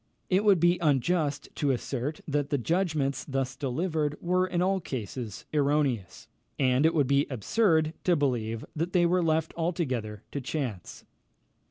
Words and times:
It 0.31 0.43
would 0.43 0.59
be 0.59 0.79
unjust 0.81 1.49
to 1.57 1.69
assert, 1.69 2.21
that 2.27 2.49
the 2.49 2.57
judgments 2.57 3.23
thus 3.23 3.55
delivered 3.55 4.17
were, 4.19 4.47
in 4.47 4.59
all 4.59 4.79
cases, 4.79 5.45
erroneous; 5.53 6.27
and 6.57 6.87
it 6.87 6.95
would 6.95 7.05
be 7.05 7.27
absurd 7.29 7.93
to 8.05 8.15
believe 8.15 8.65
that 8.75 8.93
they 8.93 9.05
were 9.05 9.21
left 9.21 9.53
altogether 9.55 10.23
to 10.31 10.41
chance. 10.41 11.05